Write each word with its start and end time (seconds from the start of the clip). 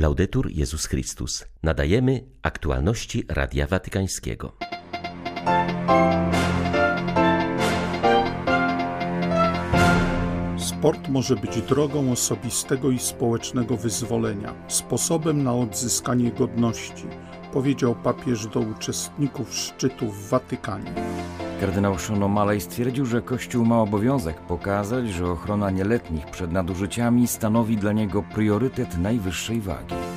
Laudetur 0.00 0.50
Jezus 0.50 0.86
Chrystus. 0.86 1.44
Nadajemy 1.62 2.24
aktualności 2.42 3.24
Radia 3.28 3.66
Watykańskiego. 3.66 4.56
Sport 10.58 11.08
może 11.08 11.36
być 11.36 11.62
drogą 11.62 12.12
osobistego 12.12 12.90
i 12.90 12.98
społecznego 12.98 13.76
wyzwolenia, 13.76 14.54
sposobem 14.68 15.42
na 15.42 15.54
odzyskanie 15.54 16.30
godności, 16.30 17.04
powiedział 17.52 17.94
papież 17.94 18.46
do 18.46 18.60
uczestników 18.60 19.54
szczytu 19.54 20.10
w 20.10 20.28
Watykanie. 20.28 20.94
Kardynał 21.60 21.98
Sean 21.98 22.20
O'Malley 22.20 22.60
stwierdził, 22.60 23.06
że 23.06 23.22
Kościół 23.22 23.64
ma 23.64 23.80
obowiązek 23.80 24.36
pokazać, 24.36 25.08
że 25.08 25.30
ochrona 25.30 25.70
nieletnich 25.70 26.26
przed 26.26 26.52
nadużyciami 26.52 27.26
stanowi 27.26 27.76
dla 27.76 27.92
niego 27.92 28.22
priorytet 28.22 28.98
najwyższej 28.98 29.60
wagi. 29.60 30.09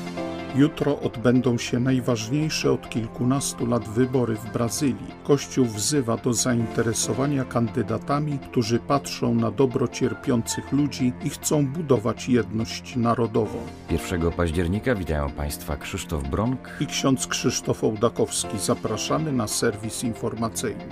Jutro 0.55 0.99
odbędą 0.99 1.57
się 1.57 1.79
najważniejsze 1.79 2.71
od 2.71 2.89
kilkunastu 2.89 3.65
lat 3.65 3.89
wybory 3.89 4.35
w 4.35 4.51
Brazylii. 4.51 5.13
Kościół 5.23 5.65
wzywa 5.65 6.17
do 6.17 6.33
zainteresowania 6.33 7.45
kandydatami, 7.45 8.39
którzy 8.39 8.79
patrzą 8.79 9.35
na 9.35 9.51
dobro 9.51 9.87
cierpiących 9.87 10.71
ludzi 10.71 11.13
i 11.23 11.29
chcą 11.29 11.67
budować 11.67 12.29
jedność 12.29 12.95
narodową. 12.95 13.57
1 13.89 14.31
października 14.31 14.95
witają 14.95 15.29
Państwa 15.29 15.77
Krzysztof 15.77 16.23
Bronk 16.29 16.69
i 16.79 16.87
ksiądz 16.87 17.27
Krzysztof 17.27 17.83
Ołdakowski. 17.83 18.59
Zapraszamy 18.59 19.31
na 19.31 19.47
serwis 19.47 20.03
informacyjny. 20.03 20.83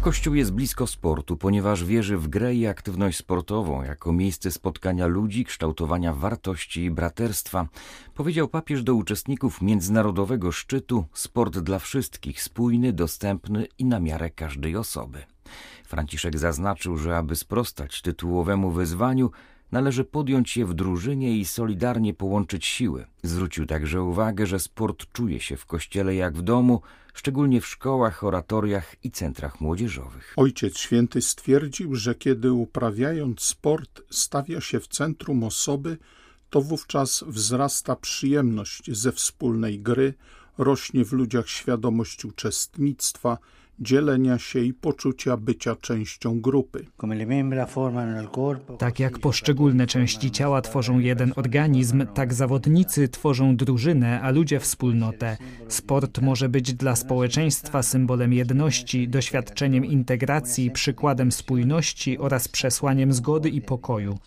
Kościół 0.00 0.34
jest 0.34 0.52
blisko 0.52 0.86
sportu, 0.86 1.36
ponieważ 1.36 1.84
wierzy 1.84 2.16
w 2.16 2.28
grę 2.28 2.54
i 2.54 2.66
aktywność 2.66 3.18
sportową 3.18 3.82
jako 3.82 4.12
miejsce 4.12 4.50
spotkania 4.50 5.06
ludzi, 5.06 5.44
kształtowania 5.44 6.14
wartości 6.14 6.84
i 6.84 6.90
braterstwa, 6.90 7.68
powiedział 8.14 8.48
papież 8.48 8.82
do 8.82 8.94
uczestników 8.94 9.62
międzynarodowego 9.62 10.52
szczytu 10.52 11.04
Sport 11.12 11.58
dla 11.58 11.78
wszystkich, 11.78 12.42
spójny, 12.42 12.92
dostępny 12.92 13.66
i 13.78 13.84
na 13.84 14.00
miarę 14.00 14.30
każdej 14.30 14.76
osoby. 14.76 15.24
Franciszek 15.84 16.38
zaznaczył, 16.38 16.96
że 16.96 17.16
aby 17.16 17.36
sprostać 17.36 18.02
tytułowemu 18.02 18.70
wyzwaniu, 18.70 19.30
należy 19.72 20.04
podjąć 20.04 20.56
je 20.56 20.66
w 20.66 20.74
drużynie 20.74 21.38
i 21.38 21.44
solidarnie 21.44 22.14
połączyć 22.14 22.66
siły. 22.66 23.06
Zwrócił 23.22 23.66
także 23.66 24.02
uwagę, 24.02 24.46
że 24.46 24.58
sport 24.58 25.12
czuje 25.12 25.40
się 25.40 25.56
w 25.56 25.66
kościele 25.66 26.14
jak 26.14 26.36
w 26.36 26.42
domu, 26.42 26.80
szczególnie 27.14 27.60
w 27.60 27.66
szkołach, 27.66 28.24
oratoriach 28.24 28.96
i 29.04 29.10
centrach 29.10 29.60
młodzieżowych. 29.60 30.34
Ojciec 30.36 30.78
Święty 30.78 31.22
stwierdził, 31.22 31.94
że 31.94 32.14
kiedy 32.14 32.52
uprawiając 32.52 33.40
sport 33.40 34.02
stawia 34.10 34.60
się 34.60 34.80
w 34.80 34.88
centrum 34.88 35.44
osoby, 35.44 35.98
to 36.50 36.62
wówczas 36.62 37.24
wzrasta 37.26 37.96
przyjemność 37.96 38.96
ze 38.96 39.12
wspólnej 39.12 39.80
gry, 39.80 40.14
rośnie 40.58 41.04
w 41.04 41.12
ludziach 41.12 41.48
świadomość 41.48 42.24
uczestnictwa, 42.24 43.38
dzielenia 43.80 44.38
się 44.38 44.60
i 44.60 44.74
poczucia 44.74 45.36
bycia 45.36 45.76
częścią 45.76 46.40
grupy. 46.40 46.84
Tak 48.78 49.00
jak 49.00 49.18
poszczególne 49.18 49.86
części 49.86 50.30
ciała 50.30 50.62
tworzą 50.62 50.98
jeden 50.98 51.32
organizm, 51.36 52.06
tak 52.14 52.34
zawodnicy 52.34 53.08
tworzą 53.08 53.56
drużynę, 53.56 54.20
a 54.20 54.30
ludzie 54.30 54.60
wspólnotę. 54.60 55.36
Sport 55.68 56.20
może 56.20 56.48
być 56.48 56.74
dla 56.74 56.96
społeczeństwa 56.96 57.82
symbolem 57.82 58.32
jedności, 58.32 59.08
doświadczeniem 59.08 59.84
integracji, 59.84 60.70
przykładem 60.70 61.32
spójności 61.32 62.18
oraz 62.18 62.48
przesłaniem 62.48 63.12
zgody 63.12 63.48
i 63.48 63.60
pokoju. 63.60 64.18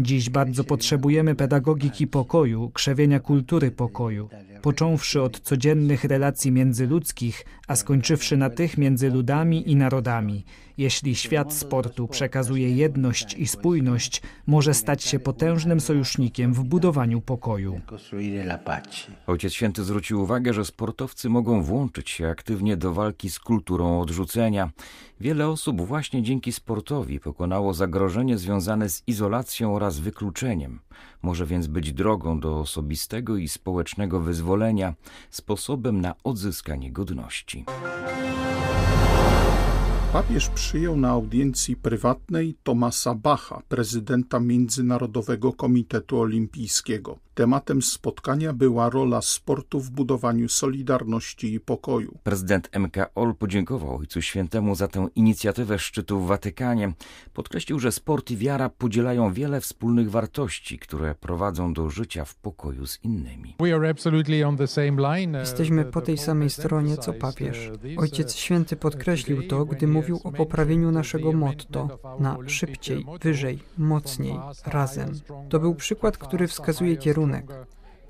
Dziś 0.00 0.30
bardzo 0.30 0.64
potrzebujemy 0.64 1.34
pedagogiki 1.34 2.06
pokoju, 2.06 2.70
krzewienia 2.70 3.20
kultury 3.20 3.70
pokoju, 3.70 4.28
począwszy 4.62 5.22
od 5.22 5.40
codziennych 5.40 6.04
relacji 6.04 6.52
międzyludzkich, 6.52 7.44
a 7.68 7.76
skończywszy 7.76 8.36
na 8.36 8.50
tych 8.50 8.78
między 8.78 9.10
ludami 9.10 9.70
i 9.70 9.76
narodami. 9.76 10.44
Jeśli 10.78 11.16
świat 11.16 11.54
sportu 11.54 12.08
przekazuje 12.08 12.70
jedność 12.70 13.34
i 13.34 13.46
spójność, 13.46 14.22
może 14.46 14.74
stać 14.74 15.02
się 15.02 15.18
potężnym 15.18 15.80
sojusznikiem 15.80 16.54
w 16.54 16.64
budowaniu 16.64 17.20
pokoju. 17.20 17.80
Ojciec 19.26 19.52
Święty 19.52 19.84
zwrócił 19.84 20.22
uwagę, 20.22 20.54
że 20.54 20.64
sportowcy 20.64 21.28
mogą 21.28 21.62
włączyć 21.62 22.10
się 22.10 22.28
aktywnie 22.28 22.76
do 22.76 22.92
walki 22.92 23.30
z 23.30 23.38
kulturą 23.38 24.00
odrzucenia. 24.00 24.70
Wiele 25.20 25.48
osób 25.48 25.80
właśnie 25.80 26.22
dzięki 26.22 26.52
sportowi 26.52 27.20
pokonało 27.20 27.74
zagrożenie 27.74 28.38
związane 28.38 28.88
z 28.88 29.02
izolacją 29.06 29.74
oraz 29.74 29.98
wykluczeniem. 29.98 30.80
Może 31.22 31.46
więc 31.46 31.66
być 31.66 31.92
drogą 31.92 32.40
do 32.40 32.60
osobistego 32.60 33.36
i 33.36 33.48
społecznego 33.48 34.20
wyzwolenia, 34.20 34.94
sposobem 35.30 36.00
na 36.00 36.14
odzyskanie 36.24 36.92
godności. 36.92 37.64
Papież 40.12 40.48
przyjął 40.48 40.96
na 40.96 41.08
audiencji 41.08 41.76
prywatnej 41.76 42.54
Tomasa 42.62 43.14
Bacha, 43.14 43.62
prezydenta 43.68 44.40
Międzynarodowego 44.40 45.52
Komitetu 45.52 46.20
Olimpijskiego. 46.20 47.18
Tematem 47.38 47.82
spotkania 47.82 48.52
była 48.52 48.90
rola 48.90 49.22
sportu 49.22 49.80
w 49.80 49.90
budowaniu 49.90 50.48
solidarności 50.48 51.54
i 51.54 51.60
pokoju. 51.60 52.18
Prezydent 52.22 52.70
MKOL 52.78 53.34
podziękował 53.34 53.96
Ojcu 53.96 54.22
Świętemu 54.22 54.74
za 54.74 54.88
tę 54.88 55.08
inicjatywę 55.14 55.78
szczytu 55.78 56.20
w 56.20 56.26
Watykanie. 56.26 56.92
Podkreślił, 57.34 57.78
że 57.78 57.92
sport 57.92 58.30
i 58.30 58.36
wiara 58.36 58.68
podzielają 58.68 59.32
wiele 59.32 59.60
wspólnych 59.60 60.10
wartości, 60.10 60.78
które 60.78 61.14
prowadzą 61.14 61.72
do 61.72 61.90
życia 61.90 62.24
w 62.24 62.34
pokoju 62.34 62.86
z 62.86 63.04
innymi. 63.04 63.54
Jesteśmy 65.40 65.84
po 65.84 66.00
tej 66.00 66.18
samej 66.18 66.50
stronie 66.50 66.96
co 66.96 67.12
papież. 67.12 67.70
Ojciec 67.96 68.34
Święty 68.34 68.76
podkreślił 68.76 69.48
to, 69.48 69.64
gdy 69.64 69.86
mówił 69.86 70.20
o 70.24 70.32
poprawieniu 70.32 70.90
naszego 70.90 71.32
motto 71.32 71.98
na 72.20 72.36
szybciej, 72.46 73.06
wyżej, 73.20 73.58
mocniej, 73.76 74.38
razem. 74.66 75.20
To 75.48 75.60
był 75.60 75.74
przykład, 75.74 76.18
który 76.18 76.46
wskazuje 76.46 76.96
kierunek 76.96 77.27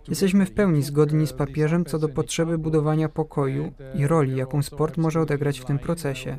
Jesteśmy 0.09 0.47
w 0.47 0.51
pełni 0.51 0.83
zgodni 0.83 1.27
z 1.27 1.33
papieżem 1.33 1.84
co 1.84 1.99
do 1.99 2.09
potrzeby 2.09 2.59
budowania 2.59 3.09
pokoju 3.09 3.73
i 3.95 4.06
roli, 4.06 4.37
jaką 4.37 4.62
sport 4.62 4.97
może 4.97 5.21
odegrać 5.21 5.61
w 5.61 5.65
tym 5.65 5.79
procesie. 5.79 6.37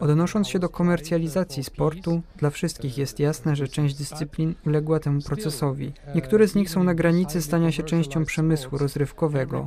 Odnosząc 0.00 0.48
się 0.48 0.58
do 0.58 0.68
komercjalizacji 0.68 1.64
sportu, 1.64 2.22
dla 2.36 2.50
wszystkich 2.50 2.98
jest 2.98 3.20
jasne, 3.20 3.56
że 3.56 3.68
część 3.68 3.94
dyscyplin 3.94 4.54
uległa 4.66 5.00
temu 5.00 5.20
procesowi. 5.20 5.92
Niektóre 6.14 6.48
z 6.48 6.54
nich 6.54 6.70
są 6.70 6.84
na 6.84 6.94
granicy 6.94 7.42
stania 7.42 7.72
się 7.72 7.82
częścią 7.82 8.24
przemysłu 8.24 8.78
rozrywkowego. 8.78 9.66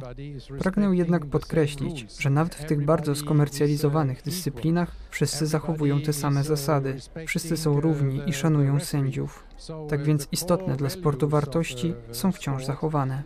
Pragnę 0.59 0.95
jednak 0.95 1.25
podkreślić, 1.25 2.05
że 2.19 2.29
nawet 2.29 2.55
w 2.55 2.65
tych 2.65 2.85
bardzo 2.85 3.15
skomercjalizowanych 3.15 4.23
dyscyplinach 4.23 4.91
wszyscy 5.09 5.45
zachowują 5.45 6.01
te 6.01 6.13
same 6.13 6.43
zasady. 6.43 6.95
Wszyscy 7.27 7.57
są 7.57 7.81
równi 7.81 8.21
i 8.29 8.33
szanują 8.33 8.79
sędziów. 8.79 9.46
Tak 9.89 10.03
więc 10.03 10.27
istotne 10.31 10.75
dla 10.75 10.89
sportu 10.89 11.29
wartości 11.29 11.93
są 12.11 12.31
wciąż 12.31 12.65
zachowane. 12.65 13.23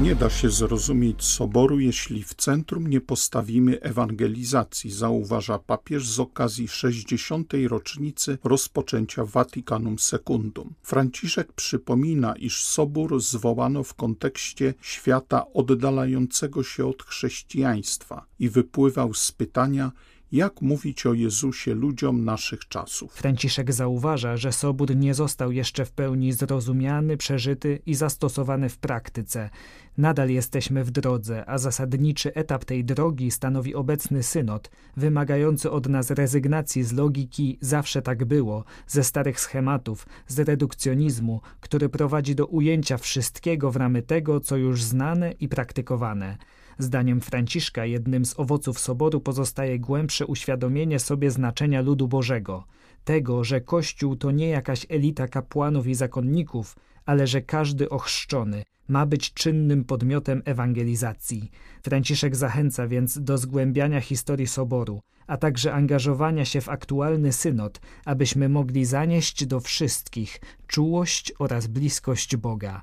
Nie 0.00 0.14
da 0.14 0.30
się 0.30 0.50
zrozumieć 0.50 1.24
soboru, 1.24 1.80
jeśli 1.80 2.22
w 2.22 2.34
centrum 2.34 2.86
nie 2.86 3.00
postawimy 3.00 3.80
ewangelizacji, 3.80 4.90
zauważa 4.90 5.58
papież 5.58 6.08
z 6.08 6.20
okazji 6.20 6.68
60. 6.68 7.52
rocznicy 7.68 8.38
rozpoczęcia 8.44 9.24
Vaticanum 9.24 9.98
Secundum. 9.98 10.74
Franciszek 10.82 11.52
przypomina, 11.52 12.36
iż 12.36 12.64
sobór 12.64 13.20
zwołano 13.20 13.82
w 13.82 13.94
kontekście 13.94 14.74
świata 14.80 15.44
oddalającego 15.54 16.62
się 16.62 16.86
od 16.86 17.02
chrześcijaństwa 17.02 18.24
i 18.38 18.48
wypływał 18.48 19.14
z 19.14 19.32
pytania, 19.32 19.92
jak 20.32 20.62
mówić 20.62 21.06
o 21.06 21.14
Jezusie 21.14 21.74
ludziom 21.74 22.24
naszych 22.24 22.68
czasów. 22.68 23.12
Franciszek 23.12 23.72
zauważa, 23.72 24.36
że 24.36 24.52
Sobór 24.52 24.96
nie 24.96 25.14
został 25.14 25.52
jeszcze 25.52 25.84
w 25.84 25.92
pełni 25.92 26.32
zrozumiany, 26.32 27.16
przeżyty 27.16 27.82
i 27.86 27.94
zastosowany 27.94 28.68
w 28.68 28.78
praktyce. 28.78 29.50
Nadal 29.98 30.30
jesteśmy 30.30 30.84
w 30.84 30.90
drodze, 30.90 31.46
a 31.46 31.58
zasadniczy 31.58 32.34
etap 32.34 32.64
tej 32.64 32.84
drogi 32.84 33.30
stanowi 33.30 33.74
obecny 33.74 34.22
synod, 34.22 34.70
wymagający 34.96 35.70
od 35.70 35.88
nas 35.88 36.10
rezygnacji 36.10 36.82
z 36.82 36.92
logiki 36.92 37.58
zawsze 37.60 38.02
tak 38.02 38.24
było, 38.24 38.64
ze 38.86 39.04
starych 39.04 39.40
schematów, 39.40 40.06
z 40.26 40.38
redukcjonizmu, 40.38 41.40
który 41.60 41.88
prowadzi 41.88 42.34
do 42.34 42.46
ujęcia 42.46 42.98
wszystkiego 42.98 43.70
w 43.70 43.76
ramy 43.76 44.02
tego, 44.02 44.40
co 44.40 44.56
już 44.56 44.82
znane 44.82 45.32
i 45.32 45.48
praktykowane. 45.48 46.38
Zdaniem 46.80 47.20
Franciszka 47.20 47.86
jednym 47.86 48.24
z 48.24 48.40
owoców 48.40 48.78
soboru 48.78 49.20
pozostaje 49.20 49.78
głębsze 49.78 50.26
uświadomienie 50.26 50.98
sobie 50.98 51.30
znaczenia 51.30 51.80
ludu 51.80 52.08
Bożego, 52.08 52.64
tego, 53.04 53.44
że 53.44 53.60
Kościół 53.60 54.16
to 54.16 54.30
nie 54.30 54.48
jakaś 54.48 54.86
elita 54.88 55.28
kapłanów 55.28 55.86
i 55.86 55.94
zakonników, 55.94 56.76
ale 57.06 57.26
że 57.26 57.42
każdy 57.42 57.88
ochrzczony 57.88 58.62
ma 58.88 59.06
być 59.06 59.34
czynnym 59.34 59.84
podmiotem 59.84 60.42
ewangelizacji. 60.44 61.50
Franciszek 61.82 62.36
zachęca 62.36 62.88
więc 62.88 63.22
do 63.22 63.38
zgłębiania 63.38 64.00
historii 64.00 64.46
Soboru, 64.46 65.00
a 65.26 65.36
także 65.36 65.72
angażowania 65.72 66.44
się 66.44 66.60
w 66.60 66.68
aktualny 66.68 67.32
synod, 67.32 67.80
abyśmy 68.04 68.48
mogli 68.48 68.84
zanieść 68.84 69.46
do 69.46 69.60
wszystkich 69.60 70.40
czułość 70.66 71.32
oraz 71.38 71.66
bliskość 71.66 72.36
Boga. 72.36 72.82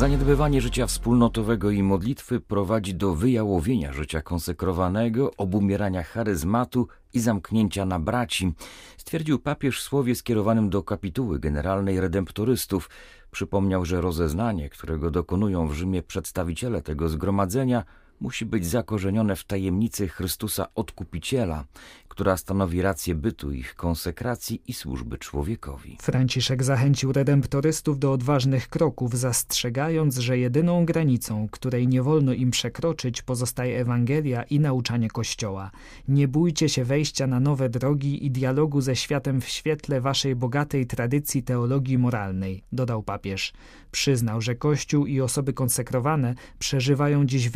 Zaniedbywanie 0.00 0.60
życia 0.60 0.86
wspólnotowego 0.86 1.70
i 1.70 1.82
modlitwy 1.82 2.40
prowadzi 2.40 2.94
do 2.94 3.14
wyjałowienia 3.14 3.92
życia 3.92 4.22
konsekrowanego, 4.22 5.30
obumierania 5.36 6.02
charyzmatu 6.02 6.88
i 7.14 7.20
zamknięcia 7.20 7.86
na 7.86 7.98
braci, 7.98 8.52
stwierdził 8.96 9.38
papież 9.38 9.80
w 9.80 9.82
słowie 9.82 10.14
skierowanym 10.14 10.70
do 10.70 10.82
kapituły 10.82 11.38
generalnej 11.38 12.00
redemptorystów. 12.00 12.90
Przypomniał, 13.30 13.84
że 13.84 14.00
rozeznanie, 14.00 14.68
którego 14.68 15.10
dokonują 15.10 15.68
w 15.68 15.72
Rzymie 15.72 16.02
przedstawiciele 16.02 16.82
tego 16.82 17.08
zgromadzenia, 17.08 17.84
musi 18.20 18.46
być 18.46 18.66
zakorzenione 18.66 19.36
w 19.36 19.44
tajemnicy 19.44 20.08
Chrystusa 20.08 20.66
Odkupiciela, 20.74 21.64
która 22.08 22.36
stanowi 22.36 22.82
rację 22.82 23.14
bytu 23.14 23.52
ich 23.52 23.74
konsekracji 23.74 24.62
i 24.66 24.72
służby 24.72 25.18
człowiekowi. 25.18 25.96
Franciszek 26.00 26.64
zachęcił 26.64 27.12
redemptorystów 27.12 27.98
do 27.98 28.12
odważnych 28.12 28.68
kroków, 28.68 29.14
zastrzegając, 29.14 30.18
że 30.18 30.38
jedyną 30.38 30.84
granicą, 30.84 31.48
której 31.50 31.88
nie 31.88 32.02
wolno 32.02 32.32
im 32.32 32.50
przekroczyć, 32.50 33.22
pozostaje 33.22 33.80
Ewangelia 33.80 34.42
i 34.42 34.60
nauczanie 34.60 35.10
Kościoła. 35.10 35.70
Nie 36.08 36.28
bójcie 36.28 36.68
się 36.68 36.84
wejścia 36.84 37.26
na 37.26 37.40
nowe 37.40 37.68
drogi 37.68 38.26
i 38.26 38.30
dialogu 38.30 38.80
ze 38.80 38.96
światem 38.96 39.40
w 39.40 39.48
świetle 39.48 40.00
waszej 40.00 40.36
bogatej 40.36 40.86
tradycji 40.86 41.42
teologii 41.42 41.98
moralnej, 41.98 42.62
dodał 42.72 43.02
papież. 43.02 43.52
Przyznał, 43.90 44.40
że 44.40 44.54
Kościół 44.54 45.06
i 45.06 45.20
osoby 45.20 45.52
konsekrowane 45.52 46.34
przeżywają 46.58 47.26
dziś 47.26 47.48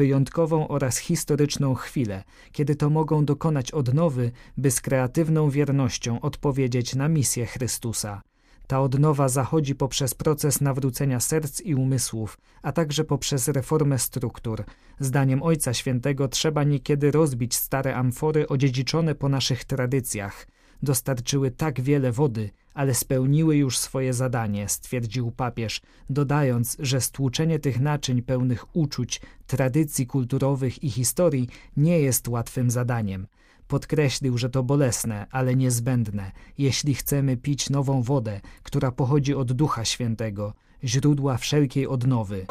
oraz 0.68 0.98
historyczną 0.98 1.74
chwilę, 1.74 2.24
kiedy 2.52 2.76
to 2.76 2.90
mogą 2.90 3.24
dokonać 3.24 3.70
odnowy, 3.70 4.32
by 4.56 4.70
z 4.70 4.80
kreatywną 4.80 5.50
wiernością 5.50 6.20
odpowiedzieć 6.20 6.94
na 6.94 7.08
misję 7.08 7.46
Chrystusa. 7.46 8.22
Ta 8.66 8.80
odnowa 8.80 9.28
zachodzi 9.28 9.74
poprzez 9.74 10.14
proces 10.14 10.60
nawrócenia 10.60 11.20
serc 11.20 11.60
i 11.60 11.74
umysłów, 11.74 12.38
a 12.62 12.72
także 12.72 13.04
poprzez 13.04 13.48
reformę 13.48 13.98
struktur. 13.98 14.64
Zdaniem 15.00 15.42
Ojca 15.42 15.74
Świętego 15.74 16.28
trzeba 16.28 16.64
niekiedy 16.64 17.10
rozbić 17.10 17.54
stare 17.54 17.96
amfory 17.96 18.48
odziedziczone 18.48 19.14
po 19.14 19.28
naszych 19.28 19.64
tradycjach. 19.64 20.46
Dostarczyły 20.84 21.50
tak 21.50 21.80
wiele 21.80 22.12
wody, 22.12 22.50
ale 22.74 22.94
spełniły 22.94 23.56
już 23.56 23.78
swoje 23.78 24.12
zadanie, 24.12 24.68
stwierdził 24.68 25.30
papież, 25.30 25.80
dodając, 26.10 26.76
że 26.78 27.00
stłuczenie 27.00 27.58
tych 27.58 27.80
naczyń 27.80 28.22
pełnych 28.22 28.76
uczuć, 28.76 29.20
tradycji 29.46 30.06
kulturowych 30.06 30.84
i 30.84 30.90
historii 30.90 31.48
nie 31.76 32.00
jest 32.00 32.28
łatwym 32.28 32.70
zadaniem. 32.70 33.26
Podkreślił, 33.68 34.38
że 34.38 34.50
to 34.50 34.62
bolesne, 34.62 35.26
ale 35.30 35.56
niezbędne, 35.56 36.32
jeśli 36.58 36.94
chcemy 36.94 37.36
pić 37.36 37.70
nową 37.70 38.02
wodę, 38.02 38.40
która 38.62 38.92
pochodzi 38.92 39.34
od 39.34 39.52
Ducha 39.52 39.84
Świętego, 39.84 40.54
źródła 40.84 41.36
wszelkiej 41.36 41.86
odnowy. 41.86 42.46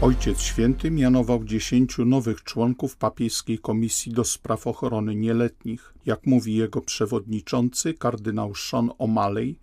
Ojciec 0.00 0.40
Święty 0.40 0.90
mianował 0.90 1.44
dziesięciu 1.44 2.04
nowych 2.04 2.44
członków 2.44 2.96
papieskiej 2.96 3.58
Komisji 3.58 4.12
do 4.12 4.24
Spraw 4.24 4.66
Ochrony 4.66 5.14
Nieletnich. 5.14 5.94
Jak 6.06 6.26
mówi 6.26 6.54
jego 6.54 6.80
przewodniczący, 6.80 7.94
kardynał 7.94 8.54
Sean 8.54 8.88
O'Malley, 8.98 9.54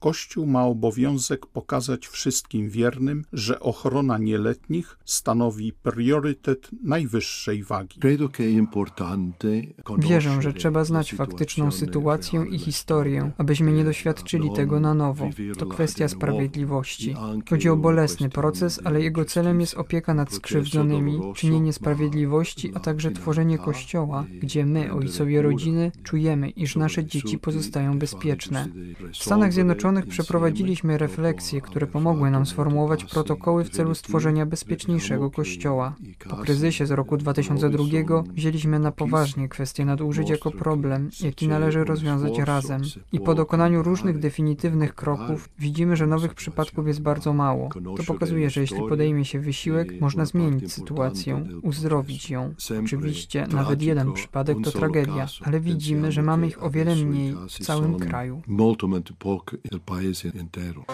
Kościół 0.00 0.46
ma 0.46 0.64
obowiązek 0.64 1.46
pokazać 1.46 2.08
wszystkim 2.08 2.70
wiernym, 2.70 3.24
że 3.32 3.60
ochrona 3.60 4.18
nieletnich 4.18 4.98
stanowi 5.04 5.72
priorytet 5.72 6.68
najwyższej 6.84 7.64
wagi. 7.64 8.00
Wierzę, 9.98 10.42
że 10.42 10.52
trzeba 10.52 10.84
znać 10.84 11.14
faktyczną 11.14 11.70
sytuację 11.70 12.44
i 12.50 12.58
historię, 12.58 13.30
abyśmy 13.38 13.72
nie 13.72 13.84
doświadczyli 13.84 14.50
tego 14.52 14.80
na 14.80 14.94
nowo. 14.94 15.30
To 15.58 15.66
kwestia 15.66 16.08
sprawiedliwości. 16.08 17.14
Chodzi 17.50 17.68
o 17.68 17.76
bolesny 17.76 18.28
proces, 18.30 18.80
ale 18.84 19.02
jego 19.02 19.24
celem 19.24 19.60
jest 19.60 19.74
opieka 19.74 20.14
nad 20.14 20.32
skrzywdzonymi, 20.32 21.20
czynienie 21.34 21.72
sprawiedliwości, 21.72 22.72
a 22.74 22.80
także 22.80 23.10
tworzenie 23.10 23.58
kościoła, 23.58 24.24
gdzie 24.40 24.66
my, 24.66 24.92
ojcowie 24.92 25.42
rodziny, 25.42 25.92
czujemy, 26.02 26.50
iż 26.50 26.76
nasze 26.76 27.04
dzieci 27.04 27.38
pozostają 27.38 27.98
bezpieczne. 27.98 28.68
W 29.12 29.16
Stanach 29.16 29.52
Zjednoczonych 29.52 29.89
Zjednoczonych 29.90 30.18
przeprowadziliśmy 30.18 30.98
refleksje, 30.98 31.60
które 31.60 31.86
pomogły 31.86 32.30
nam 32.30 32.46
sformułować 32.46 33.04
protokoły 33.04 33.64
w 33.64 33.70
celu 33.70 33.94
stworzenia 33.94 34.46
bezpieczniejszego 34.46 35.30
kościoła. 35.30 35.94
Po 36.30 36.36
kryzysie 36.36 36.86
z 36.86 36.90
roku 36.90 37.16
2002 37.16 37.84
wzięliśmy 38.34 38.78
na 38.78 38.92
poważnie 38.92 39.48
kwestię 39.48 39.84
nadużyć 39.84 40.30
jako 40.30 40.50
problem, 40.50 41.10
jaki 41.20 41.48
należy 41.48 41.84
rozwiązać 41.84 42.38
razem. 42.38 42.82
I 43.12 43.20
po 43.20 43.34
dokonaniu 43.34 43.82
różnych 43.82 44.18
definitywnych 44.18 44.94
kroków 44.94 45.48
widzimy, 45.58 45.96
że 45.96 46.06
nowych 46.06 46.34
przypadków 46.34 46.86
jest 46.86 47.02
bardzo 47.02 47.32
mało. 47.32 47.68
To 47.96 48.02
pokazuje, 48.06 48.50
że 48.50 48.60
jeśli 48.60 48.78
podejmie 48.78 49.24
się 49.24 49.40
wysiłek, 49.40 50.00
można 50.00 50.24
zmienić 50.24 50.72
sytuację, 50.72 51.46
uzdrowić 51.62 52.30
ją. 52.30 52.54
Oczywiście 52.84 53.46
nawet 53.52 53.82
jeden 53.82 54.12
przypadek 54.12 54.56
to 54.64 54.70
tragedia, 54.70 55.26
ale 55.42 55.60
widzimy, 55.60 56.12
że 56.12 56.22
mamy 56.22 56.46
ich 56.46 56.62
o 56.62 56.70
wiele 56.70 56.96
mniej 56.96 57.34
w 57.48 57.58
całym 57.64 57.98
kraju 57.98 58.42
país 59.80 60.24
entero. 60.24 60.84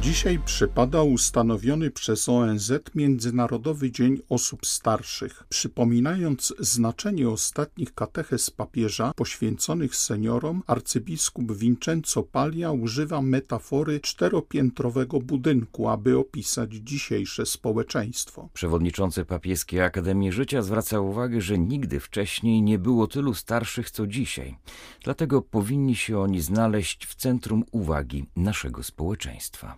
Dzisiaj 0.00 0.38
przypada 0.44 1.02
ustanowiony 1.02 1.90
przez 1.90 2.28
ONZ 2.28 2.72
Międzynarodowy 2.94 3.90
Dzień 3.90 4.18
Osób 4.28 4.66
Starszych. 4.66 5.44
Przypominając 5.48 6.54
znaczenie 6.58 7.28
ostatnich 7.28 7.94
katechez 7.94 8.50
papieża 8.50 9.12
poświęconych 9.16 9.96
seniorom, 9.96 10.62
arcybiskup 10.66 11.52
Vincenzo 11.52 12.22
Paglia 12.22 12.70
używa 12.72 13.22
metafory 13.22 14.00
czteropiętrowego 14.00 15.20
budynku, 15.20 15.88
aby 15.88 16.18
opisać 16.18 16.74
dzisiejsze 16.74 17.46
społeczeństwo. 17.46 18.48
Przewodniczący 18.52 19.24
Papieskiej 19.24 19.80
Akademii 19.80 20.32
Życia 20.32 20.62
zwraca 20.62 21.00
uwagę, 21.00 21.40
że 21.40 21.58
nigdy 21.58 22.00
wcześniej 22.00 22.62
nie 22.62 22.78
było 22.78 23.06
tylu 23.06 23.34
starszych 23.34 23.90
co 23.90 24.06
dzisiaj. 24.06 24.56
Dlatego 25.04 25.42
powinni 25.42 25.96
się 25.96 26.18
oni 26.18 26.40
znaleźć 26.40 27.06
w 27.06 27.14
centrum 27.14 27.64
uwagi 27.72 28.26
naszego 28.36 28.82
społeczeństwa. 28.82 29.76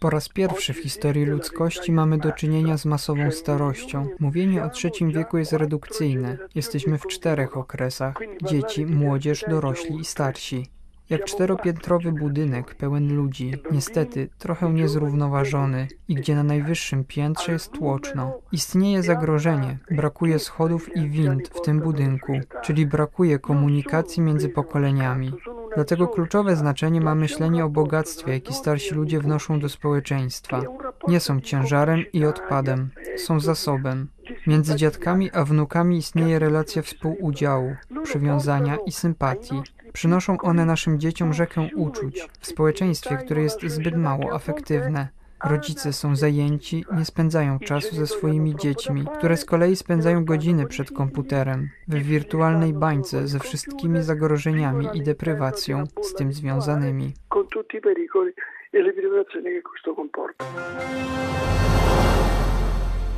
Po 0.00 0.10
raz 0.10 0.28
pierwszy 0.28 0.72
w 0.72 0.76
historii 0.76 1.26
ludzkości 1.26 1.92
mamy 1.92 2.18
do 2.18 2.32
czynienia 2.32 2.76
z 2.76 2.86
masową 2.86 3.30
starością. 3.30 4.06
Mówienie 4.20 4.64
o 4.64 4.70
trzecim 4.70 5.10
wieku 5.10 5.38
jest 5.38 5.52
redukcyjne. 5.52 6.38
Jesteśmy 6.54 6.98
w 6.98 7.06
czterech 7.06 7.56
okresach: 7.56 8.14
dzieci, 8.42 8.86
młodzież, 8.86 9.44
dorośli 9.48 10.00
i 10.00 10.04
starsi. 10.04 10.66
Jak 11.10 11.24
czteropiętrowy 11.24 12.12
budynek 12.12 12.74
pełen 12.74 13.16
ludzi, 13.16 13.52
niestety 13.72 14.28
trochę 14.38 14.72
niezrównoważony 14.72 15.88
i 16.08 16.14
gdzie 16.14 16.34
na 16.34 16.42
najwyższym 16.42 17.04
piętrze 17.04 17.52
jest 17.52 17.72
tłoczno. 17.72 18.38
Istnieje 18.52 19.02
zagrożenie, 19.02 19.78
brakuje 19.90 20.38
schodów 20.38 20.96
i 20.96 21.08
wind 21.08 21.48
w 21.48 21.60
tym 21.60 21.80
budynku, 21.80 22.32
czyli 22.62 22.86
brakuje 22.86 23.38
komunikacji 23.38 24.22
między 24.22 24.48
pokoleniami. 24.48 25.32
Dlatego 25.74 26.08
kluczowe 26.08 26.56
znaczenie 26.56 27.00
ma 27.00 27.14
myślenie 27.14 27.64
o 27.64 27.68
bogactwie, 27.68 28.32
jakie 28.32 28.52
starsi 28.52 28.94
ludzie 28.94 29.20
wnoszą 29.20 29.60
do 29.60 29.68
społeczeństwa. 29.68 30.62
Nie 31.08 31.20
są 31.20 31.40
ciężarem 31.40 32.04
i 32.12 32.24
odpadem, 32.24 32.90
są 33.16 33.40
zasobem. 33.40 34.08
Między 34.46 34.76
dziadkami 34.76 35.30
a 35.32 35.44
wnukami 35.44 35.96
istnieje 35.96 36.38
relacja 36.38 36.82
współudziału, 36.82 37.76
przywiązania 38.04 38.76
i 38.86 38.92
sympatii. 38.92 39.62
Przynoszą 39.94 40.38
one 40.42 40.64
naszym 40.64 41.00
dzieciom 41.00 41.32
rzekę 41.32 41.68
uczuć 41.76 42.28
w 42.40 42.46
społeczeństwie, 42.46 43.16
które 43.16 43.42
jest 43.42 43.62
zbyt 43.62 43.96
mało 43.96 44.34
afektywne. 44.34 45.08
Rodzice 45.44 45.92
są 45.92 46.16
zajęci, 46.16 46.84
nie 46.98 47.04
spędzają 47.04 47.58
czasu 47.58 47.96
ze 47.96 48.06
swoimi 48.06 48.56
dziećmi, 48.56 49.04
które 49.18 49.36
z 49.36 49.44
kolei 49.44 49.76
spędzają 49.76 50.24
godziny 50.24 50.66
przed 50.66 50.90
komputerem, 50.90 51.68
w 51.88 51.94
wirtualnej 51.94 52.72
bańce 52.72 53.28
ze 53.28 53.38
wszystkimi 53.38 54.02
zagrożeniami 54.02 54.88
i 54.94 55.02
deprywacją 55.02 55.84
z 56.02 56.14
tym 56.14 56.32
związanymi. 56.32 57.12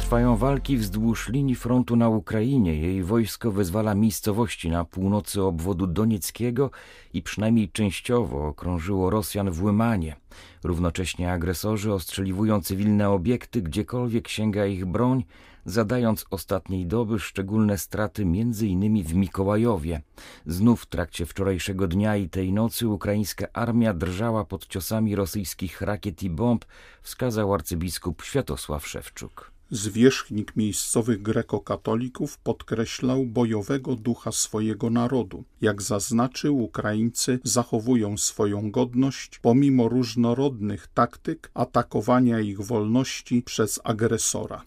Trwają 0.06 0.36
walki 0.36 0.76
wzdłuż 0.76 1.28
linii 1.28 1.54
frontu 1.54 1.96
na 1.96 2.08
Ukrainie. 2.08 2.74
Jej 2.74 3.02
wojsko 3.02 3.50
wyzwala 3.52 3.94
miejscowości 3.94 4.70
na 4.70 4.84
północy 4.84 5.42
obwodu 5.42 5.86
donieckiego 5.86 6.70
i 7.12 7.22
przynajmniej 7.22 7.70
częściowo 7.70 8.46
okrążyło 8.46 9.10
Rosjan 9.10 9.50
w 9.50 9.62
Łymanie. 9.62 10.16
Równocześnie 10.64 11.32
agresorzy 11.32 11.92
ostrzeliwują 11.92 12.60
cywilne 12.60 13.10
obiekty, 13.10 13.62
gdziekolwiek 13.62 14.28
sięga 14.28 14.66
ich 14.66 14.84
broń, 14.84 15.24
zadając 15.64 16.24
ostatniej 16.30 16.86
doby 16.86 17.18
szczególne 17.18 17.78
straty 17.78 18.22
m.in. 18.22 19.04
w 19.04 19.14
Mikołajowie. 19.14 20.02
Znów 20.46 20.82
w 20.82 20.86
trakcie 20.86 21.26
wczorajszego 21.26 21.88
dnia 21.88 22.16
i 22.16 22.28
tej 22.28 22.52
nocy 22.52 22.88
ukraińska 22.88 23.46
armia 23.52 23.94
drżała 23.94 24.44
pod 24.44 24.66
ciosami 24.66 25.16
rosyjskich 25.16 25.80
rakiet 25.80 26.22
i 26.22 26.30
bomb, 26.30 26.64
wskazał 27.02 27.54
arcybiskup 27.54 28.22
Światosław 28.22 28.86
Szewczuk. 28.86 29.55
Zwierzchnik 29.70 30.56
miejscowych 30.56 31.22
grekokatolików 31.22 32.38
podkreślał 32.38 33.24
bojowego 33.24 33.96
ducha 33.96 34.32
swojego 34.32 34.90
narodu. 34.90 35.44
Jak 35.60 35.82
zaznaczył, 35.82 36.58
Ukraińcy 36.58 37.38
zachowują 37.44 38.16
swoją 38.16 38.70
godność 38.70 39.38
pomimo 39.38 39.88
różnorodnych 39.88 40.86
taktyk 40.94 41.50
atakowania 41.54 42.40
ich 42.40 42.60
wolności 42.60 43.42
przez 43.42 43.80
agresora. 43.84 44.62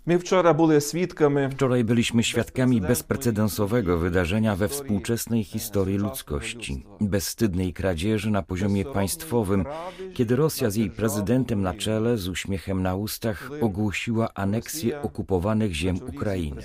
Wczoraj 1.52 1.84
byliśmy 1.84 2.24
świadkami 2.24 2.82
bezprecedensowego 2.82 3.98
wydarzenia 3.98 4.56
we 4.56 4.68
współczesnej 4.68 5.44
historii 5.44 5.98
ludzkości. 5.98 6.86
Bezstydnej 7.02 7.74
kradzieży 7.74 8.32
na 8.32 8.42
poziomie 8.42 8.86
państwowym, 8.86 9.66
kiedy 10.14 10.36
Rosja 10.36 10.70
z 10.70 10.76
jej 10.76 10.90
prezydentem 10.90 11.62
na 11.62 11.74
czele, 11.74 12.18
z 12.18 12.28
uśmiechem 12.28 12.84
na 12.84 12.96
ustach, 12.96 13.52
ogłosiła 13.62 14.34
aneksję 14.34 14.89
okupowanych 14.96 15.74
ziem 15.74 16.00
Ukrainy. 16.16 16.62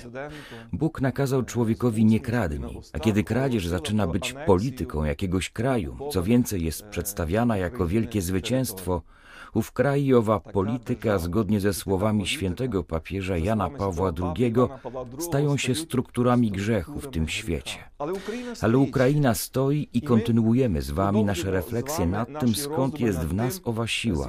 Bóg 0.72 1.00
nakazał 1.00 1.42
człowiekowi 1.42 2.04
nie 2.04 2.20
kradnij, 2.20 2.80
a 2.92 2.98
kiedy 2.98 3.24
kradzież 3.24 3.66
zaczyna 3.66 4.06
być 4.06 4.34
polityką 4.46 5.04
jakiegoś 5.04 5.50
kraju, 5.50 5.96
co 6.12 6.22
więcej 6.22 6.64
jest 6.64 6.82
przedstawiana 6.82 7.56
jako 7.56 7.86
wielkie 7.86 8.22
zwycięstwo, 8.22 9.02
ów 9.54 9.72
kraj 9.72 10.04
i 10.04 10.14
owa 10.14 10.40
polityka, 10.40 11.18
zgodnie 11.18 11.60
ze 11.60 11.74
słowami 11.74 12.26
świętego 12.26 12.84
papieża 12.84 13.36
Jana 13.36 13.70
Pawła 13.70 14.12
II, 14.22 14.54
stają 15.18 15.56
się 15.56 15.74
strukturami 15.74 16.50
grzechu 16.50 17.00
w 17.00 17.10
tym 17.10 17.28
świecie. 17.28 17.78
Ale 18.60 18.78
Ukraina 18.78 19.34
stoi 19.34 19.88
i 19.92 20.02
kontynuujemy 20.02 20.82
z 20.82 20.90
Wami 20.90 21.24
nasze 21.24 21.50
refleksje 21.50 22.06
nad 22.06 22.40
tym, 22.40 22.54
skąd 22.54 23.00
jest 23.00 23.18
w 23.18 23.34
nas 23.34 23.60
owa 23.64 23.86
siła, 23.86 24.28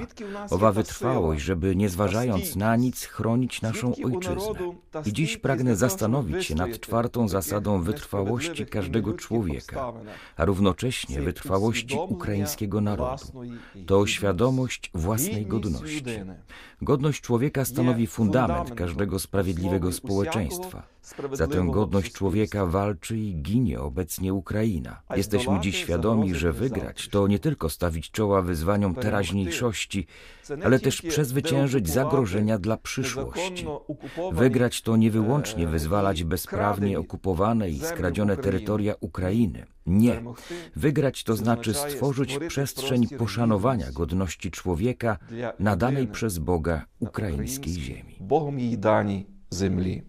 owa 0.50 0.72
wytrwałość, 0.72 1.44
żeby 1.44 1.76
nie 1.76 1.90
zważając 1.90 2.56
na 2.56 2.76
nic 2.76 3.06
chronić 3.06 3.62
naszą 3.62 3.94
ojczyznę. 4.06 4.60
I 5.06 5.14
dziś 5.14 5.38
pragnę 5.38 5.76
zastanowić 5.76 6.46
się 6.46 6.56
nad 6.56 6.80
czwartą 6.80 7.28
zasadą 7.28 7.82
wytrwałości 7.82 8.66
każdego 8.66 9.14
człowieka, 9.14 9.94
a 10.38 10.46
równocześnie 10.46 11.22
wytrwałości 11.22 11.98
ukraińskiego 12.08 12.82
narodu. 12.82 13.26
To 13.86 14.08
świadomość 14.08 14.92
własnej 14.94 15.15
godności. 15.46 16.04
Godność 16.82 17.22
człowieka 17.22 17.66
stanowi 17.66 18.08
fundament 18.08 18.74
każdego 18.76 19.20
sprawiedliwego 19.20 19.92
społeczeństwa. 19.92 20.96
Za 21.34 21.48
tę 21.48 21.68
godność 21.72 22.12
człowieka 22.14 22.66
walczy 22.66 23.18
i 23.18 23.36
ginie 23.36 23.80
obecnie 23.80 24.34
Ukraina. 24.34 25.02
Jesteśmy 25.16 25.60
dziś 25.60 25.76
świadomi, 25.76 26.36
że 26.36 26.54
wygrać 26.54 27.08
to 27.08 27.28
nie 27.28 27.40
tylko 27.40 27.70
stawić 27.70 28.12
czoła 28.12 28.42
wyzwaniom 28.42 28.96
teraźniejszości, 28.96 30.08
ale 30.64 30.80
też 30.80 31.02
przezwyciężyć 31.02 31.90
zagrożenia 31.90 32.58
dla 32.58 32.78
przyszłości. 32.78 33.66
Wygrać 34.32 34.82
to 34.82 34.98
nie 34.98 35.12
wyłącznie 35.12 35.68
wyzwalać 35.68 36.24
bezprawnie 36.24 37.00
okupowane 37.00 37.70
i 37.70 37.80
skradzione 37.80 38.38
terytoria 38.38 38.96
Ukrainy. 39.00 39.66
Nie. 39.86 40.22
Wygrać 40.76 41.24
to 41.24 41.36
znaczy 41.36 41.74
stworzyć 41.74 42.38
przestrzeń 42.48 43.08
poszanowania 43.08 43.92
godności 43.92 44.52
człowieka 44.52 45.18
nadanej 45.60 46.08
przez 46.08 46.40
Boga 46.40 46.75
Boga 46.80 46.86
ukraińskiej 47.00 47.74
ziemi. 47.74 48.18
Bogom 48.20 48.60
jej 48.60 48.78
dani 48.78 49.26
ziemi. 49.52 50.04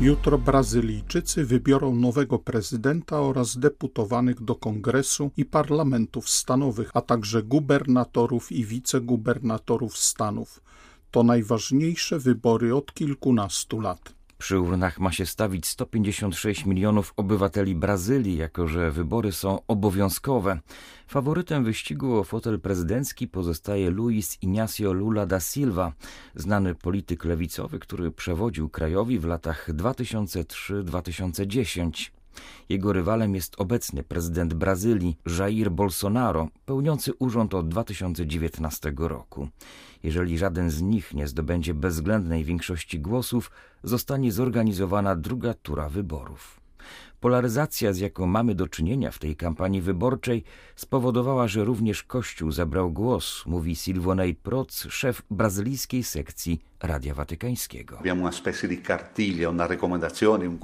Jutro 0.00 0.38
Brazylijczycy 0.38 1.44
wybiorą 1.44 1.94
nowego 1.94 2.38
prezydenta 2.38 3.20
oraz 3.20 3.58
deputowanych 3.58 4.42
do 4.42 4.54
kongresu 4.54 5.30
i 5.36 5.44
parlamentów 5.44 6.30
stanowych, 6.30 6.90
a 6.94 7.00
także 7.00 7.42
gubernatorów 7.42 8.52
i 8.52 8.64
wicegubernatorów 8.64 9.98
stanów. 9.98 10.62
To 11.10 11.22
najważniejsze 11.22 12.18
wybory 12.18 12.74
od 12.74 12.94
kilkunastu 12.94 13.80
lat. 13.80 14.19
Przy 14.40 14.60
urnach 14.60 14.98
ma 14.98 15.12
się 15.12 15.26
stawić 15.26 15.66
156 15.66 16.66
milionów 16.66 17.12
obywateli 17.16 17.74
Brazylii, 17.74 18.36
jako 18.36 18.66
że 18.66 18.90
wybory 18.90 19.32
są 19.32 19.58
obowiązkowe. 19.68 20.60
Faworytem 21.06 21.64
wyścigu 21.64 22.18
o 22.18 22.24
fotel 22.24 22.60
prezydencki 22.60 23.28
pozostaje 23.28 23.90
Luis 23.90 24.38
Inácio 24.42 24.92
Lula 24.92 25.26
da 25.26 25.40
Silva, 25.40 25.92
znany 26.34 26.74
polityk 26.74 27.24
lewicowy, 27.24 27.78
który 27.78 28.10
przewodził 28.10 28.68
krajowi 28.68 29.18
w 29.18 29.24
latach 29.24 29.68
2003-2010. 29.68 32.19
Jego 32.68 32.92
rywalem 32.92 33.34
jest 33.34 33.60
obecny 33.60 34.02
prezydent 34.02 34.54
Brazylii 34.54 35.16
Jair 35.38 35.70
Bolsonaro, 35.70 36.48
pełniący 36.66 37.12
urząd 37.18 37.54
od 37.54 37.68
2019 37.68 38.92
roku. 38.96 39.48
Jeżeli 40.02 40.38
żaden 40.38 40.70
z 40.70 40.82
nich 40.82 41.14
nie 41.14 41.28
zdobędzie 41.28 41.74
bezwzględnej 41.74 42.44
większości 42.44 43.00
głosów, 43.00 43.50
zostanie 43.82 44.32
zorganizowana 44.32 45.16
druga 45.16 45.54
tura 45.54 45.88
wyborów. 45.88 46.59
Polaryzacja, 47.20 47.92
z 47.92 47.98
jaką 47.98 48.26
mamy 48.26 48.54
do 48.54 48.68
czynienia 48.68 49.10
w 49.10 49.18
tej 49.18 49.36
kampanii 49.36 49.80
wyborczej, 49.80 50.44
spowodowała, 50.76 51.48
że 51.48 51.64
również 51.64 52.02
Kościół 52.02 52.50
zabrał 52.50 52.92
głos, 52.92 53.46
mówi 53.46 53.76
Silvonej 53.76 54.34
Proc, 54.34 54.86
szef 54.90 55.22
brazylijskiej 55.30 56.02
sekcji 56.02 56.60
Radia 56.82 57.14
Watykańskiego. 57.14 57.98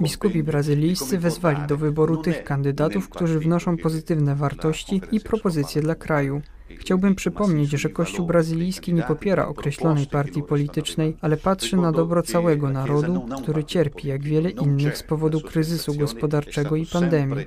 Biskupi 0.01 0.43
brazylijscy 0.43 1.17
wezwali 1.17 1.67
do 1.67 1.77
wyboru 1.77 2.17
tych 2.17 2.43
kandydatów, 2.43 3.09
którzy 3.09 3.39
wnoszą 3.39 3.77
pozytywne 3.77 4.35
wartości 4.35 5.01
i 5.11 5.19
propozycje 5.19 5.81
dla 5.81 5.95
kraju. 5.95 6.41
Chciałbym 6.69 7.15
przypomnieć, 7.15 7.69
że 7.69 7.89
Kościół 7.89 8.25
brazylijski 8.25 8.93
nie 8.93 9.03
popiera 9.03 9.47
określonej 9.47 10.07
partii 10.07 10.43
politycznej, 10.43 11.17
ale 11.21 11.37
patrzy 11.37 11.77
na 11.77 11.91
dobro 11.91 12.23
całego 12.23 12.69
narodu, 12.69 13.25
który 13.41 13.63
cierpi 13.63 14.07
jak 14.07 14.21
wiele 14.21 14.49
innych 14.49 14.97
z 14.97 15.03
powodu 15.03 15.41
kryzysu 15.41 15.93
gospodarczego 15.95 16.75
i 16.75 16.85
pandemii. 16.85 17.45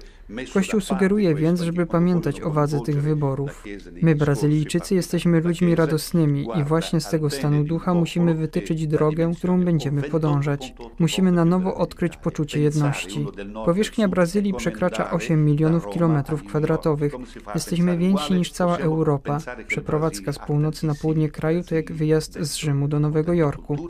Kościół 0.55 0.81
sugeruje 0.81 1.35
więc, 1.35 1.61
żeby 1.61 1.87
pamiętać 1.87 2.41
o 2.41 2.51
wadze 2.51 2.81
tych 2.81 3.03
wyborów. 3.03 3.65
My, 4.03 4.15
Brazylijczycy, 4.15 4.95
jesteśmy 4.95 5.41
ludźmi 5.41 5.75
radosnymi 5.75 6.49
i 6.61 6.65
właśnie 6.65 7.01
z 7.01 7.11
tego 7.11 7.31
stanu 7.31 7.65
ducha 7.65 7.95
musimy 7.95 8.35
wytyczyć 8.35 8.87
drogę, 8.87 9.33
którą 9.37 9.65
będziemy 9.65 10.03
podążać. 10.03 10.75
Musimy 10.99 11.33
na 11.33 11.45
nowo 11.45 11.75
odkryć 11.75 12.17
poczucie 12.17 12.61
jedności. 12.61 13.27
Powierzchnia 13.65 14.09
Brazylii 14.09 14.55
przekracza 14.55 15.11
8 15.11 15.45
milionów 15.45 15.89
kilometrów 15.89 16.45
kwadratowych. 16.45 17.13
Jesteśmy 17.55 17.99
więksi 17.99 18.35
niż 18.35 18.53
cała 18.53 18.77
Europa. 18.77 19.39
Przeprowadzka 19.67 20.33
z 20.33 20.39
północy 20.39 20.87
na 20.87 20.95
południe 20.95 21.29
kraju 21.29 21.63
to 21.65 21.75
jak 21.75 21.93
wyjazd 21.93 22.39
z 22.41 22.55
Rzymu 22.55 22.89
do 22.89 23.01
Nowego 23.01 23.33
Jorku. 23.33 23.89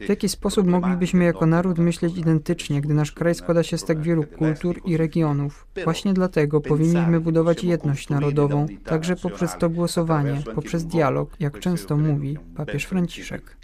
W 0.00 0.08
jaki 0.08 0.28
sposób 0.28 0.66
moglibyśmy 0.66 1.24
jako 1.24 1.46
naród 1.46 1.78
myśleć 1.78 2.18
identycznie, 2.18 2.80
gdy 2.80 2.94
nasz 2.94 3.12
kraj 3.12 3.34
składa 3.34 3.62
się 3.62 3.78
z 3.78 3.84
tak 3.84 4.00
wielu 4.00 4.24
kultur 4.24 4.80
i 4.84 4.96
regionów? 4.96 5.66
Właśnie 5.84 6.14
dlatego 6.14 6.60
powinniśmy 6.60 7.20
budować 7.20 7.64
jedność 7.64 8.08
narodową, 8.08 8.66
także 8.84 9.16
poprzez 9.16 9.58
to 9.58 9.70
głosowanie, 9.70 10.42
poprzez 10.54 10.86
dialog, 10.86 11.30
jak 11.40 11.58
często 11.58 11.96
mówi 11.96 12.38
papież 12.56 12.84
Franciszek. 12.84 13.56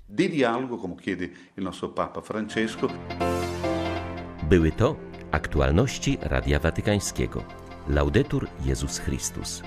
Były 4.48 4.72
to 4.72 4.96
aktualności 5.30 6.18
Radia 6.22 6.58
Watykańskiego. 6.58 7.44
Laudetur 7.88 8.48
Jezus 8.64 8.98
Chrystus. 8.98 9.62